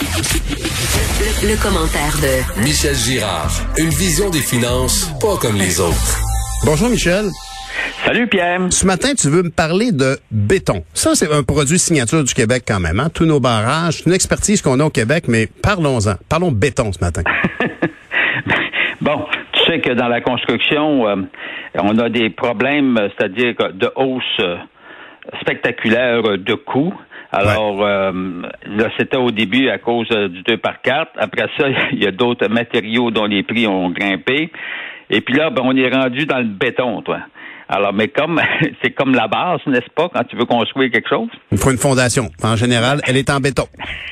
[0.00, 3.50] Le, commentaire de Michel Girard.
[3.78, 6.18] Une vision des finances pas comme les autres.
[6.64, 7.26] Bonjour Michel.
[8.04, 8.60] Salut Pierre.
[8.70, 10.82] Ce matin, tu veux me parler de béton.
[10.94, 12.98] Ça, c'est un produit signature du Québec quand même.
[12.98, 13.08] Hein?
[13.14, 16.14] Tous nos barrages, une expertise qu'on a au Québec, mais parlons-en.
[16.28, 17.22] Parlons béton ce matin.
[19.00, 21.16] bon, tu sais que dans la construction, euh,
[21.78, 24.56] on a des problèmes, c'est-à-dire de hausse euh,
[25.40, 26.94] spectaculaire de coûts.
[27.36, 28.12] Alors, euh,
[28.66, 31.12] là, c'était au début à cause du 2 par 4.
[31.16, 34.50] Après ça, il y a d'autres matériaux dont les prix ont grimpé.
[35.10, 37.18] Et puis là, ben, on est rendu dans le béton, toi.
[37.68, 38.40] Alors, mais comme
[38.82, 41.28] c'est comme la base, n'est-ce pas, quand tu veux construire quelque chose?
[41.50, 42.28] Il faut une fondation.
[42.42, 43.66] En général, elle est en béton.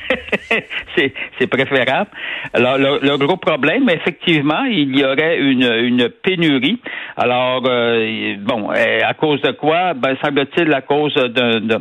[0.97, 2.09] c'est préférable.
[2.53, 6.79] Alors, le, gros problème, effectivement, il y aurait une, une pénurie.
[7.15, 9.93] Alors, euh, bon, à cause de quoi?
[9.93, 11.79] Ben, semble-t-il à cause de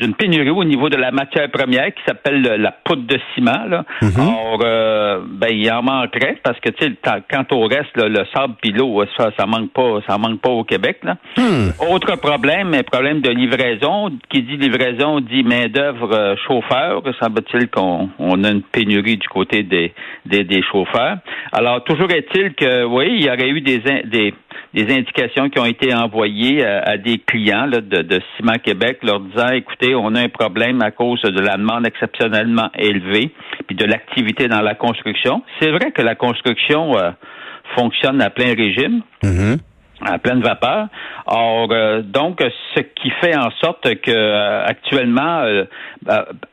[0.00, 3.66] d'une pénurie au niveau de la matière première qui s'appelle la poudre de ciment.
[3.68, 3.84] Là.
[4.02, 6.70] Mm Or, euh, ben, il en manquerait parce que
[7.30, 10.64] quand au reste, le sable puis l'eau, ça, ça manque pas, ça manque pas au
[10.64, 10.98] Québec.
[11.02, 11.16] Là.
[11.36, 11.70] Hmm.
[11.92, 14.10] Autre problème, un problème de livraison.
[14.28, 17.02] Qui dit livraison dit main d'œuvre euh, chauffeur.
[17.20, 19.92] Semble-t-il qu'on on a une pénurie du côté des,
[20.26, 21.18] des, des chauffeurs.
[21.52, 24.34] Alors, toujours est-il que oui, il y aurait eu des des
[24.74, 29.48] des indications qui ont été envoyées à, des clients de, de, Ciment Québec leur disant
[29.48, 33.30] écoutez, on a un problème à cause de la demande exceptionnellement élevée,
[33.66, 35.42] puis de l'activité dans la construction.
[35.60, 37.10] C'est vrai que la construction euh,
[37.76, 39.02] fonctionne à plein régime.
[39.22, 39.58] Mm-hmm
[40.04, 40.88] à pleine vapeur.
[41.26, 42.42] Or, euh, donc,
[42.74, 45.64] ce qui fait en sorte que euh, actuellement, euh,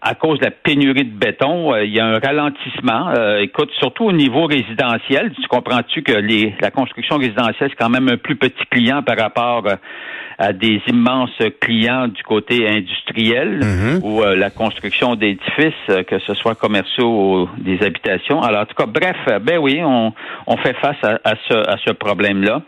[0.02, 3.14] à cause de la pénurie de béton, il y a un ralentissement.
[3.40, 8.10] écoute, surtout au niveau résidentiel, tu comprends-tu que les, la construction résidentielle, c'est quand même
[8.10, 9.64] un plus petit client par rapport
[10.38, 14.02] à des immenses clients du côté industriel mm-hmm.
[14.04, 15.74] ou la construction d'édifices,
[16.08, 18.42] que ce soit commerciaux ou des habitations.
[18.42, 20.14] Alors, en tout cas, bref, ben oui, on,
[20.46, 22.62] on fait face à, à ce, à ce problème-là.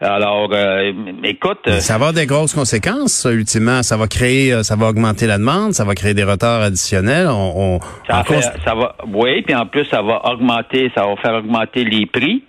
[0.00, 0.92] Alors, euh,
[1.24, 1.68] écoute.
[1.68, 3.82] Ça va avoir des grosses conséquences, ultimement.
[3.82, 7.28] Ça va créer, euh, ça va augmenter la demande, ça va créer des retards additionnels.
[7.28, 8.24] On, ça,
[8.64, 12.44] ça va, oui, puis en plus, ça va augmenter, ça va faire augmenter les prix.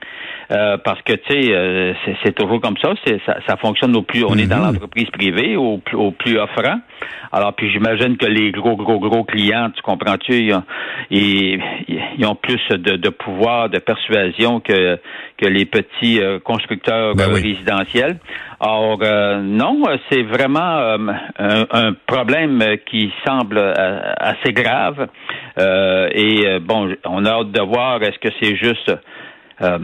[0.52, 2.92] Euh, parce que tu sais, euh, c'est toujours comme ça,
[3.26, 4.74] ça, ça fonctionne au plus, on est dans mhm.
[4.74, 6.80] l'entreprise privée, au, au plus offrant.
[7.32, 10.52] Alors puis j'imagine que les gros gros gros clients, tu comprends-tu,
[11.10, 11.60] ils,
[12.18, 15.00] ils, ont plus de, de, pouvoir de persuasion que
[15.38, 18.18] que les petits euh, constructeurs ben résidentiels.
[18.60, 19.00] Or
[19.42, 19.82] non,
[20.12, 20.60] c'est vraiment
[21.40, 25.08] un, un, problème qui semble assez grave.
[25.58, 28.92] et bon, on a hâte de voir est-ce que c'est juste
[29.62, 29.78] euh,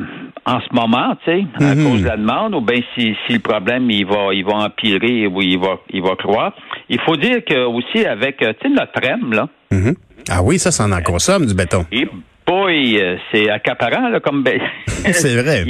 [0.46, 1.84] en ce moment, tu sais, à mhm.
[1.84, 5.28] cause de la demande, ou bien si, si le problème il va il va empirer
[5.28, 6.58] ou il va il va croître.
[6.90, 9.48] Il faut dire que aussi avec euh, tu sais notre REM là.
[9.72, 9.96] Mhm.
[10.30, 11.86] Ah oui, ça, ça en consomme du béton.
[11.92, 12.08] Et
[12.46, 14.44] boy, euh, c'est accaparant là, comme
[14.88, 15.64] c'est vrai.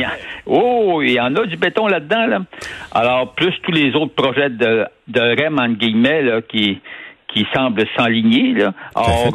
[0.46, 2.40] oh, il y en a du béton là-dedans là.
[2.94, 6.80] Alors plus tous les autres projets de de REM en guillemets là qui
[7.34, 8.56] qui semblent s'enligner.
[8.96, 9.32] Or,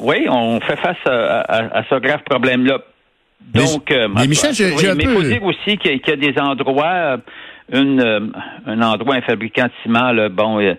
[0.00, 2.78] oui, on fait face à ce grave problème là.
[3.54, 6.84] Donc, mais, euh, Michel, j'ai Mais il faut dire aussi qu'il y, a des endroits,
[6.86, 7.16] euh,
[7.72, 8.20] une, euh,
[8.66, 10.76] un endroit, un fabricant de ciment, là, bon, il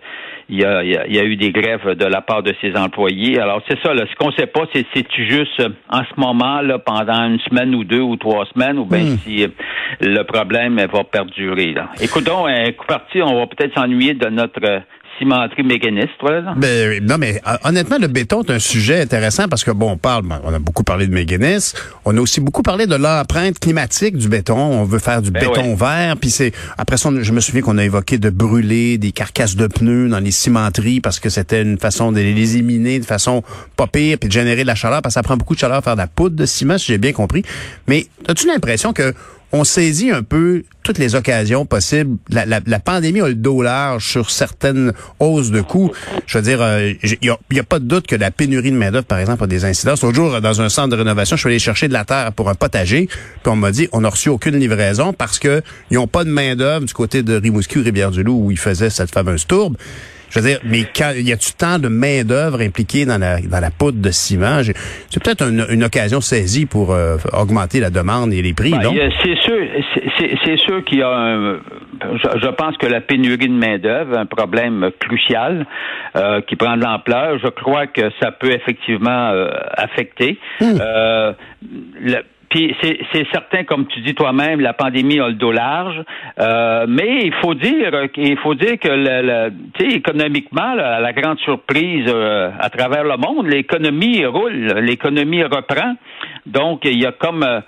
[0.49, 3.39] y, a, il, y a, eu des grèves de la part de ses employés.
[3.39, 6.19] Alors, c'est ça, là, ce qu'on ne sait pas, c'est si tu juste en ce
[6.19, 9.17] moment, là, pendant une semaine ou deux ou trois semaines, ou bien hmm.
[9.19, 9.45] si
[10.01, 11.73] le problème va perdurer.
[11.73, 11.89] Là.
[12.01, 14.83] Écoute donc, un coup parti, on va peut-être s'ennuyer de notre
[15.19, 16.53] cimenterie mécaniste, toi, là?
[16.55, 19.97] Ben, non, mais euh, honnêtement, le béton est un sujet intéressant parce que, bon, on
[19.97, 24.17] parle, on a beaucoup parlé de mécanisme, on a aussi beaucoup parlé de l'empreinte climatique
[24.17, 24.57] du béton.
[24.57, 27.77] On veut faire du ben béton vert, puis c'est, après ça, je me souviens qu'on
[27.77, 31.77] a évoqué de brûler des carcasses de pneus dans les cimenteries parce que c'était une
[31.77, 33.43] façon de les éliminer de façon
[33.75, 35.77] pas pire, puis de générer de la chaleur, parce que ça prend beaucoup de chaleur
[35.77, 37.43] à faire de la poudre de ciment, si j'ai bien compris.
[37.87, 39.13] Mais as-tu l'impression que
[39.53, 42.17] on saisit un peu toutes les occasions possibles.
[42.29, 45.91] La, pandémie a le dos large sur certaines hausses de coûts.
[46.25, 49.05] Je veux dire, il euh, n'y a, pas de doute que la pénurie de main-d'œuvre,
[49.05, 50.01] par exemple, a des incidences.
[50.01, 52.49] L'autre jour, dans un centre de rénovation, je suis allé chercher de la terre pour
[52.49, 55.61] un potager, puis on m'a dit, on n'a reçu aucune livraison parce que
[55.91, 59.11] ils n'ont pas de main-d'œuvre du côté de Rimouski ou Rivière-du-Loup où ils faisaient cette
[59.11, 59.77] fameuse tourbe.
[60.33, 63.19] Je veux dire, mais quand il y a du temps de main d'œuvre impliquée dans
[63.19, 67.79] la dans la poudre de ciment, c'est peut-être une, une, occasion saisie pour euh, augmenter
[67.79, 68.93] la demande et les prix, ben, non
[69.23, 69.59] C'est sûr,
[70.43, 71.59] c'est sûr qu'il y a un.
[72.01, 75.67] Je, pense que la pénurie de main d'œuvre, un problème crucial
[76.15, 77.37] euh, qui prend de l'ampleur.
[77.37, 80.39] Je crois que ça peut effectivement euh, affecter.
[80.59, 80.79] Hmm.
[82.53, 85.99] Puis c'est certain, comme tu dis toi-même, la pandémie a le dos large,
[86.39, 91.39] euh, mais il faut dire qu'il faut dire que le, le économiquement, là, la grande
[91.39, 95.95] surprise euh, à travers le monde, l'économie roule, l'économie reprend.
[96.45, 97.61] Donc il y a comme euh,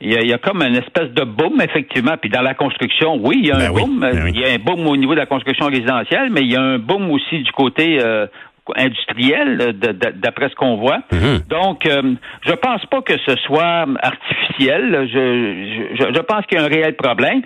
[0.00, 2.14] il y, a, comme une espèce de boom, effectivement.
[2.20, 4.00] Puis dans la construction, oui, il y a un ben boom.
[4.00, 6.56] Ben il y a un boom au niveau de la construction résidentielle, mais il y
[6.56, 8.26] a un boom aussi du côté euh,
[8.76, 11.00] industriel, d'après ce qu'on voit.
[11.12, 11.40] Mhm.
[11.48, 15.08] Donc, euh, je pense pas que ce soit artificiel.
[15.12, 17.42] Je, je, je pense qu'il y a un réel problème.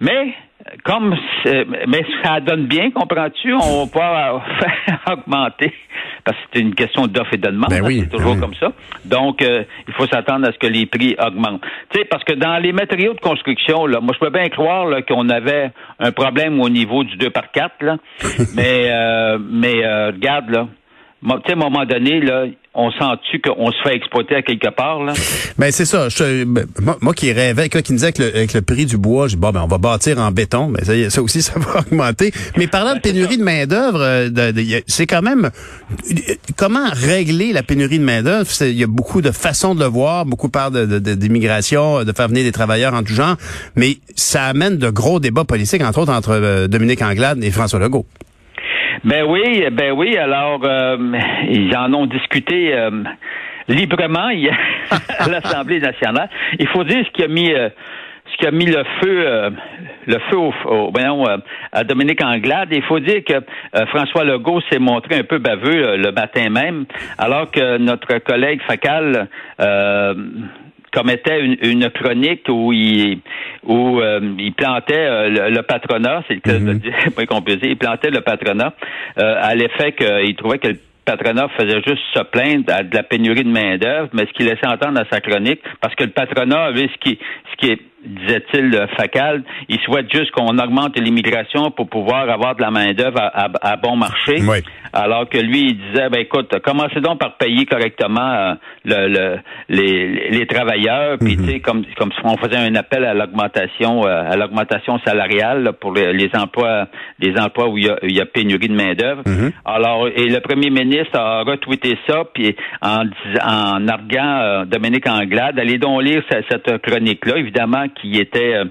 [0.00, 0.34] Mais
[0.84, 1.14] comme
[1.88, 3.52] mais ça donne bien, comprends-tu?
[3.54, 5.72] On va pas faire augmenter
[6.24, 7.70] parce que c'est une question d'offre et de demande.
[7.70, 8.72] Ben hein, c'est toujours ben comme ça.
[9.04, 11.62] Donc, euh, il faut s'attendre à ce que les prix augmentent.
[11.90, 14.86] Tu sais, parce que dans les matériaux de construction, là, moi, je peux bien croire
[15.06, 17.96] qu'on avait un problème au niveau du 2 par 4 là.
[18.56, 20.68] mais euh, mais euh, regarde, là,
[21.26, 25.12] à un moment donné, là, on sent-tu qu'on se fait exploiter à quelque part, là?
[25.58, 26.08] Ben, c'est ça.
[26.18, 26.66] Ben,
[27.00, 29.40] moi, qui rêvais, qui me disait que le, avec le prix du bois, je dis,
[29.40, 30.68] bon, ben, on va bâtir en béton.
[30.68, 32.32] Mais ben, ça, ça aussi, ça va augmenter.
[32.56, 34.52] Mais parlant de pénurie de main-d'œuvre, euh,
[34.86, 35.50] c'est quand même,
[36.56, 38.50] comment régler la pénurie de main-d'œuvre?
[38.62, 40.26] Il y a beaucoup de façons de le voir.
[40.26, 43.36] Beaucoup parlent d'immigration, de, de, faire venir des travailleurs en tout genre.
[43.76, 47.78] Mais ça amène de gros débats politiques, entre autres, entre euh, Dominique Anglade et François
[47.78, 48.06] Legault.
[49.04, 50.16] Ben oui, ben oui.
[50.16, 50.96] Alors, euh,
[51.50, 52.90] ils en ont discuté euh,
[53.68, 54.28] librement
[55.18, 56.30] à l'Assemblée nationale.
[56.58, 57.52] Il faut dire ce qui a mis.
[57.52, 57.68] Euh,
[58.32, 59.52] ce qui a mis le feu,
[60.06, 61.24] le feu au,
[61.72, 62.70] à Dominique Anglade.
[62.72, 63.34] Il faut dire que
[63.88, 66.86] François Legault s'est montré un peu baveux le matin même,
[67.18, 69.28] alors que notre collègue Facal
[70.94, 73.18] commettait une, une chronique où il
[73.64, 76.78] où euh, il plantait euh, le, patronat, c'est le cas de mhm.
[76.78, 78.72] dire, peut dire, il plantait le patronat
[79.18, 83.44] euh, à l'effet qu'il trouvait que le patronat faisait juste se plaindre de la pénurie
[83.44, 86.88] de main-d'œuvre, mais ce qu'il laissait entendre à sa chronique, parce que le patronat avait
[86.88, 87.18] ce qui,
[87.50, 92.62] ce qui est disait-il, Facal, il souhaite juste qu'on augmente l'immigration pour pouvoir avoir de
[92.62, 94.36] la main-d'œuvre à, bon marché.
[94.92, 98.54] Alors que lui, il disait, ben écoute, commencez donc par payer correctement euh,
[98.84, 101.44] le, les, les, travailleurs, puis mhm.
[101.44, 105.72] tu sais, comme comme si on faisait un appel à l'augmentation euh, à l'augmentation salariale
[105.80, 106.86] pour les, emplois
[107.18, 109.22] les emplois où il y a, il y a pénurie de main-d'œuvre.
[109.26, 109.50] Mhm.
[109.64, 113.04] Alors, et le premier ministre a retweeté ça, puis en
[113.42, 118.64] en arguant euh, Dominique Anglade, allez donc lire cette, cette chronique-là, évidemment, qui était euh,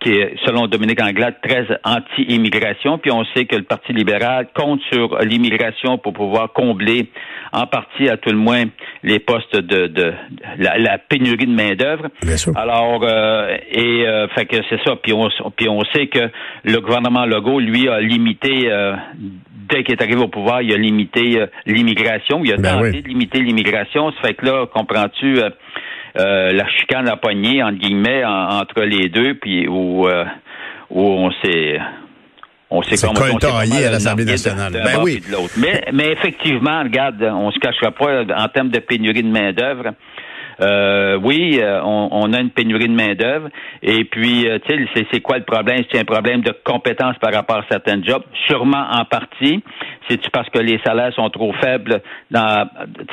[0.00, 2.98] qui est, selon Dominique Anglade, très anti-immigration.
[2.98, 7.08] Puis on sait que le Parti libéral compte sur l'immigration pour pouvoir combler
[7.52, 8.64] en partie, à tout le moins,
[9.02, 10.12] les postes de, de,
[10.58, 12.08] la, pénurie de main-d'œuvre.
[12.56, 14.96] Alors, euh, et euh, fait que c'est ça.
[14.96, 16.30] Puis on, puis on sait que
[16.64, 18.70] le gouvernement Legault, lui, a limité
[19.70, 22.42] dès qu'il est arrivé au pouvoir, il a limité l'immigration.
[22.44, 24.10] Il a ben tenté de limiter l'immigration.
[24.12, 25.40] Ça fait que là, comprends-tu,
[26.16, 30.24] euh, la chicane à poignée, entre guillemets, entre les deux, puis où, euh,
[30.90, 31.78] où on s'est
[32.70, 34.72] on s'est comme à l'Assemblée nationale?
[34.72, 35.22] Ben oui.
[35.56, 39.94] Mais, mais effectivement, regarde, on se cachera pas en termes de pénurie de main d'œuvre.
[40.60, 43.48] Euh, oui, euh, on, a une pénurie de main-d'œuvre.
[43.82, 45.82] Et puis, euh, tu sais, c'est quoi le problème?
[45.90, 48.22] C'est un problème de compétence par rapport à certains jobs?
[48.46, 49.62] Sûrement en partie.
[50.08, 52.68] C'est-tu parce que les salaires sont trop faibles dans,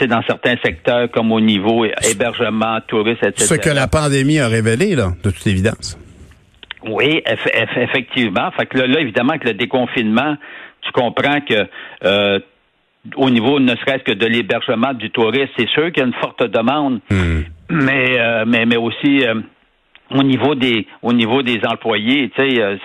[0.08, 3.46] dans certains secteurs comme au niveau hébergement, tourisme, etc.
[3.46, 5.98] Ce que la pandémie a révélé, là, de toute évidence.
[6.84, 7.22] Oui,
[7.76, 8.52] effectivement.
[8.52, 10.36] Fait que là, évidemment, que le déconfinement,
[10.82, 11.68] tu comprends que
[12.04, 12.40] euh,
[13.16, 16.14] au niveau ne serait-ce que de l'hébergement du touriste, c'est sûr qu'il y a une
[16.14, 17.42] forte demande, hmm.
[17.70, 19.42] mais, euh, mais mais aussi euh,
[20.12, 22.62] au niveau des au niveau des employés, tu sais.
[22.62, 22.78] Euh,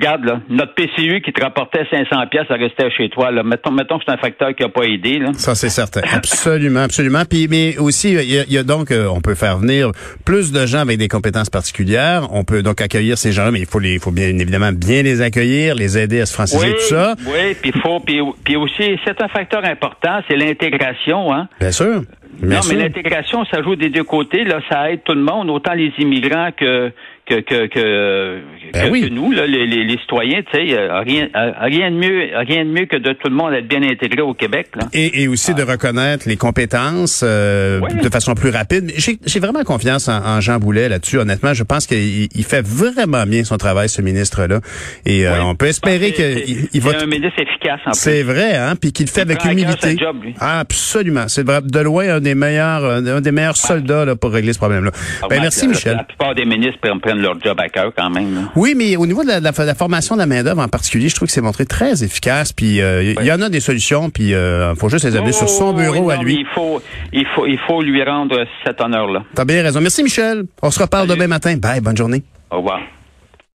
[0.00, 3.30] Regarde, là, notre PCU qui te rapportait 500 pièces à rester chez toi.
[3.30, 3.42] Là.
[3.42, 5.18] Mettons, mettons que c'est un facteur qui n'a pas aidé.
[5.18, 5.32] Là.
[5.34, 6.00] Ça, c'est certain.
[6.14, 7.24] absolument, absolument.
[7.28, 9.90] Puis, mais aussi, il y, a, donc, on peut faire venir
[10.24, 12.28] plus de gens avec des compétences particulières.
[12.32, 15.02] On peut donc accueillir ces gens-là, mais il faut les, il faut bien évidemment bien
[15.02, 17.14] les accueillir, les aider à se franciser, tout ça.
[17.26, 21.32] Oui, puis faut, puis, puis aussi, c'est un facteur important, c'est l'intégration.
[21.32, 21.48] Hein.
[21.60, 22.02] Bien sûr.
[22.42, 24.44] non, mais l'intégration, ça joue des deux côtés.
[24.44, 26.90] Là, ça aide tout le monde, autant les immigrants que
[27.26, 28.40] que, que, que,
[28.72, 32.28] ben que, nous, là, les, les, citoyens, tu sais, euh, rien, euh, rien de mieux,
[32.34, 34.68] rien de mieux que de tout le monde être bien intégré au Québec.
[34.74, 34.86] Là.
[34.92, 38.92] Et, et aussi de reconnaître les compétences euh, de façon plus rapide.
[38.96, 41.18] J'ai vraiment confiance en, Jean Boulet là-dessus.
[41.18, 44.60] Honnêtement, je pense qu'il il fait vraiment bien son travail, ce ministre-là.
[45.06, 46.92] Et on peut espérer qu'il il va.
[46.92, 47.80] C'est un ministre efficace.
[47.86, 49.96] En C'est vrai, hein, puis qu'il fait avec humilité.
[49.98, 51.28] Job, Ah, absolument.
[51.28, 54.90] C'est de loin un des meilleurs, un des meilleurs soldats là, pour régler ce problème-là.
[55.28, 55.96] Ben, merci, Michel.
[55.96, 58.48] La plupart des ministres prennent leur job à cœur quand même.
[58.56, 61.32] Oui, mais au niveau de la, formation de la main-d'œuvre en particulier, je trouve que
[61.32, 62.52] c'est montré très efficace.
[62.52, 65.72] Puis il y en a des solutions, puis il faut juste les avoir sur son
[65.72, 66.34] bureau à lui.
[66.40, 69.24] Il faut, il faut, il faut lui rendre cet honneur-là.
[69.34, 69.80] T'as bien raison.
[69.80, 70.44] Merci Michel.
[70.62, 71.56] On se reparle demain matin.
[71.56, 72.22] Bye, bonne journée.
[72.50, 72.80] Au revoir.